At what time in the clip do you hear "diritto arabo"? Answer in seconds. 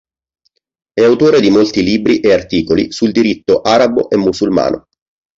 3.11-4.09